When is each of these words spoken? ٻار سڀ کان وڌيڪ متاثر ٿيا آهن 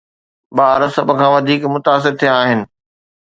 ٻار 0.55 0.81
سڀ 0.95 1.07
کان 1.19 1.29
وڌيڪ 1.33 1.61
متاثر 1.73 2.13
ٿيا 2.19 2.31
آهن 2.41 2.59